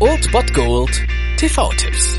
Old 0.00 0.30
Bot 0.32 0.52
Gold 0.52 0.90
TV-Tipps. 1.38 2.18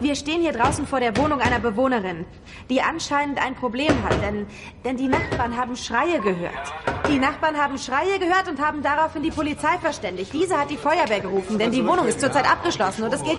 Wir 0.00 0.14
stehen 0.14 0.40
hier 0.40 0.52
draußen 0.52 0.86
vor 0.86 1.00
der 1.00 1.16
Wohnung 1.16 1.40
einer 1.40 1.58
Bewohnerin, 1.58 2.24
die 2.70 2.80
anscheinend 2.80 3.38
ein 3.44 3.54
Problem 3.54 3.92
hat, 4.04 4.22
denn, 4.22 4.46
denn 4.84 4.96
die 4.96 5.08
Nachbarn 5.08 5.56
haben 5.56 5.76
Schreie 5.76 6.20
gehört. 6.20 6.72
Die 7.08 7.18
Nachbarn 7.18 7.56
haben 7.56 7.76
Schreie 7.76 8.18
gehört 8.18 8.48
und 8.48 8.60
haben 8.60 8.82
daraufhin 8.82 9.22
die 9.22 9.30
Polizei 9.30 9.76
verständigt. 9.78 10.32
Diese 10.32 10.56
hat 10.56 10.70
die 10.70 10.76
Feuerwehr 10.78 11.20
gerufen, 11.20 11.58
denn 11.58 11.72
die 11.72 11.84
Wohnung 11.84 12.06
ist 12.06 12.20
zurzeit 12.20 12.50
abgeschlossen 12.50 13.04
und 13.04 13.12
es 13.12 13.22
geht... 13.22 13.38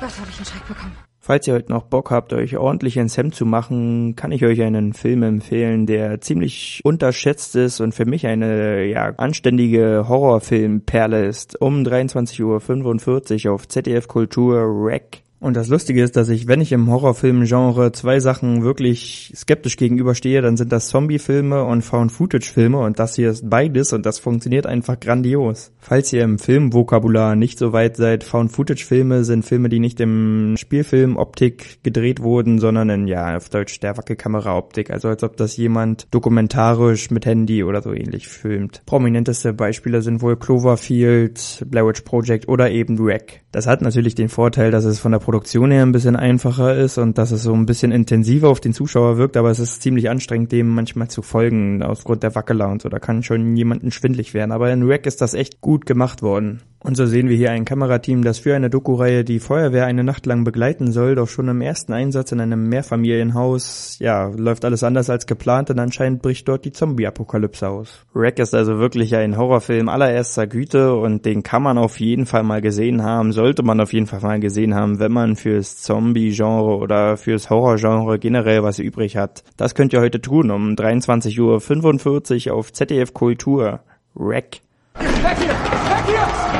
Gott, 0.00 0.18
habe 0.20 0.30
ich 0.30 0.36
einen 0.36 0.46
Schreck 0.46 0.68
bekommen. 0.68 1.07
Falls 1.28 1.46
ihr 1.46 1.52
heute 1.52 1.70
noch 1.70 1.82
Bock 1.82 2.10
habt, 2.10 2.32
euch 2.32 2.56
ordentlich 2.56 2.96
ins 2.96 3.18
Hemd 3.18 3.34
zu 3.34 3.44
machen, 3.44 4.16
kann 4.16 4.32
ich 4.32 4.46
euch 4.46 4.62
einen 4.62 4.94
Film 4.94 5.22
empfehlen, 5.22 5.84
der 5.84 6.22
ziemlich 6.22 6.80
unterschätzt 6.84 7.54
ist 7.54 7.80
und 7.80 7.94
für 7.94 8.06
mich 8.06 8.26
eine 8.26 8.86
ja, 8.86 9.12
anständige 9.18 10.06
Horrorfilmperle 10.08 11.26
ist. 11.26 11.60
Um 11.60 11.82
23.45 11.82 13.46
Uhr 13.46 13.52
auf 13.52 13.68
ZDF 13.68 14.08
Kultur 14.08 14.62
Rack. 14.64 15.18
Und 15.40 15.56
das 15.56 15.68
Lustige 15.68 16.02
ist, 16.02 16.16
dass 16.16 16.28
ich, 16.30 16.48
wenn 16.48 16.60
ich 16.60 16.72
im 16.72 16.90
Horrorfilm-Genre 16.90 17.92
zwei 17.92 18.18
Sachen 18.18 18.64
wirklich 18.64 19.32
skeptisch 19.36 19.76
gegenüberstehe, 19.76 20.42
dann 20.42 20.56
sind 20.56 20.72
das 20.72 20.88
Zombie-Filme 20.88 21.62
und 21.62 21.82
Found-Footage-Filme 21.82 22.78
und 22.78 22.98
das 22.98 23.14
hier 23.14 23.30
ist 23.30 23.48
beides 23.48 23.92
und 23.92 24.04
das 24.04 24.18
funktioniert 24.18 24.66
einfach 24.66 24.98
grandios. 24.98 25.70
Falls 25.78 26.12
ihr 26.12 26.22
im 26.22 26.40
Filmvokabular 26.40 27.36
nicht 27.36 27.58
so 27.58 27.72
weit 27.72 27.96
seid, 27.96 28.24
Found-Footage-Filme 28.24 29.22
sind 29.22 29.44
Filme, 29.44 29.68
die 29.68 29.78
nicht 29.78 30.00
im 30.00 30.56
Spielfilm-Optik 30.58 31.84
gedreht 31.84 32.20
wurden, 32.20 32.58
sondern 32.58 32.90
in, 32.90 33.06
ja, 33.06 33.36
auf 33.36 33.48
Deutsch 33.48 33.78
der 33.78 33.96
Wackelkamera-Optik, 33.96 34.90
also 34.90 35.08
als 35.08 35.22
ob 35.22 35.36
das 35.36 35.56
jemand 35.56 36.08
dokumentarisch 36.10 37.12
mit 37.12 37.26
Handy 37.26 37.62
oder 37.62 37.80
so 37.80 37.92
ähnlich 37.92 38.26
filmt. 38.26 38.82
Prominenteste 38.86 39.52
Beispiele 39.52 40.02
sind 40.02 40.20
wohl 40.20 40.36
Cloverfield, 40.36 41.64
Blair 41.68 41.86
Witch 41.86 42.00
Project 42.00 42.48
oder 42.48 42.72
eben 42.72 42.98
Wreck. 42.98 43.42
Das 43.50 43.66
hat 43.66 43.80
natürlich 43.80 44.14
den 44.14 44.28
Vorteil, 44.28 44.70
dass 44.70 44.84
es 44.84 44.98
von 44.98 45.12
der 45.12 45.20
Produktion 45.20 45.70
her 45.70 45.82
ein 45.82 45.92
bisschen 45.92 46.16
einfacher 46.16 46.76
ist 46.76 46.98
und 46.98 47.16
dass 47.16 47.30
es 47.30 47.42
so 47.42 47.54
ein 47.54 47.64
bisschen 47.64 47.92
intensiver 47.92 48.50
auf 48.50 48.60
den 48.60 48.74
Zuschauer 48.74 49.16
wirkt, 49.16 49.38
aber 49.38 49.50
es 49.50 49.58
ist 49.58 49.80
ziemlich 49.80 50.10
anstrengend, 50.10 50.52
dem 50.52 50.68
manchmal 50.68 51.08
zu 51.08 51.22
folgen, 51.22 51.82
aufgrund 51.82 52.22
der 52.22 52.34
Wackeler 52.34 52.68
und 52.68 52.82
so. 52.82 52.90
Da 52.90 52.98
kann 52.98 53.22
schon 53.22 53.56
jemanden 53.56 53.90
schwindlig 53.90 54.34
werden. 54.34 54.52
Aber 54.52 54.70
in 54.70 54.82
Rack 54.82 55.06
ist 55.06 55.22
das 55.22 55.32
echt 55.32 55.62
gut 55.62 55.86
gemacht 55.86 56.20
worden. 56.20 56.60
Und 56.80 56.96
so 56.96 57.06
sehen 57.06 57.28
wir 57.28 57.36
hier 57.36 57.50
ein 57.50 57.64
Kamerateam, 57.64 58.22
das 58.22 58.38
für 58.38 58.54
eine 58.54 58.70
Doku-Reihe 58.70 59.24
die 59.24 59.40
Feuerwehr 59.40 59.86
eine 59.86 60.04
Nacht 60.04 60.26
lang 60.26 60.44
begleiten 60.44 60.92
soll, 60.92 61.16
doch 61.16 61.28
schon 61.28 61.48
im 61.48 61.60
ersten 61.60 61.92
Einsatz 61.92 62.30
in 62.30 62.40
einem 62.40 62.68
Mehrfamilienhaus, 62.68 63.96
ja, 63.98 64.28
läuft 64.28 64.64
alles 64.64 64.84
anders 64.84 65.10
als 65.10 65.26
geplant 65.26 65.70
und 65.70 65.80
anscheinend 65.80 66.22
bricht 66.22 66.46
dort 66.46 66.64
die 66.64 66.70
Zombie-Apokalypse 66.70 67.68
aus. 67.68 68.06
Wreck 68.14 68.38
ist 68.38 68.54
also 68.54 68.78
wirklich 68.78 69.16
ein 69.16 69.36
Horrorfilm 69.36 69.88
allererster 69.88 70.46
Güte 70.46 70.94
und 70.94 71.26
den 71.26 71.42
kann 71.42 71.62
man 71.62 71.78
auf 71.78 71.98
jeden 71.98 72.26
Fall 72.26 72.44
mal 72.44 72.60
gesehen 72.60 73.02
haben, 73.02 73.32
sollte 73.32 73.64
man 73.64 73.80
auf 73.80 73.92
jeden 73.92 74.06
Fall 74.06 74.20
mal 74.20 74.38
gesehen 74.38 74.74
haben, 74.74 75.00
wenn 75.00 75.12
man 75.12 75.34
fürs 75.34 75.82
Zombie-Genre 75.82 76.76
oder 76.76 77.16
fürs 77.16 77.50
Horror-Genre 77.50 78.20
generell 78.20 78.62
was 78.62 78.78
übrig 78.78 79.16
hat. 79.16 79.42
Das 79.56 79.74
könnt 79.74 79.92
ihr 79.92 80.00
heute 80.00 80.20
tun 80.20 80.52
um 80.52 80.74
23.45 80.74 82.48
Uhr 82.48 82.54
auf 82.54 82.72
ZDF 82.72 83.12
Kultur. 83.14 83.80
Wreck. 84.14 84.62
Weg 84.94 85.38
hier! 85.38 85.48
Weg 85.48 86.06
hier! 86.06 86.57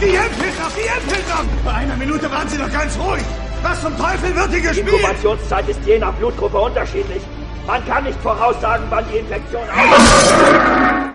Die 0.00 0.14
Endhilfe! 0.14 0.62
Die 0.76 0.86
Endhilfe! 0.86 1.48
Bei 1.64 1.72
einer 1.72 1.96
Minute 1.96 2.30
waren 2.30 2.48
Sie 2.48 2.56
doch 2.56 2.70
ganz 2.70 2.96
ruhig! 2.98 3.24
Was 3.62 3.82
zum 3.82 3.96
Teufel 3.96 4.34
wird 4.36 4.50
hier 4.50 4.60
gespielt? 4.60 4.86
Die 4.86 4.90
Inkubationszeit 4.92 5.68
ist 5.68 5.80
je 5.84 5.98
nach 5.98 6.14
Blutgruppe 6.14 6.58
unterschiedlich. 6.58 7.22
Man 7.66 7.84
kann 7.84 8.04
nicht 8.04 8.18
voraussagen, 8.20 8.84
wann 8.90 9.04
die 9.12 9.18
Infektion 9.18 9.62
auftritt. 9.62 11.14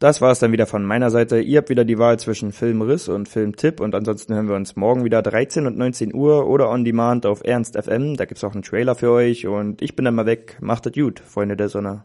Das 0.00 0.20
war 0.20 0.32
es 0.32 0.40
dann 0.40 0.52
wieder 0.52 0.66
von 0.66 0.84
meiner 0.84 1.10
Seite. 1.10 1.40
Ihr 1.40 1.58
habt 1.58 1.70
wieder 1.70 1.84
die 1.84 1.98
Wahl 1.98 2.18
zwischen 2.18 2.52
Filmriss 2.52 3.08
und 3.08 3.28
Filmtipp 3.28 3.80
und 3.80 3.94
ansonsten 3.94 4.34
hören 4.34 4.48
wir 4.48 4.56
uns 4.56 4.76
morgen 4.76 5.04
wieder 5.04 5.22
13 5.22 5.66
und 5.66 5.78
19 5.78 6.12
Uhr 6.12 6.46
oder 6.46 6.68
on 6.68 6.84
demand 6.84 7.24
auf 7.24 7.42
Ernst 7.44 7.76
FM. 7.82 8.16
Da 8.16 8.24
gibt's 8.24 8.44
auch 8.44 8.52
einen 8.52 8.62
Trailer 8.62 8.96
für 8.96 9.12
euch 9.12 9.46
und 9.46 9.80
ich 9.80 9.96
bin 9.96 10.04
dann 10.04 10.16
mal 10.16 10.26
weg. 10.26 10.58
Macht 10.60 10.86
es 10.86 10.92
gut, 10.92 11.20
Freunde 11.20 11.56
der 11.56 11.68
Sonne. 11.68 12.04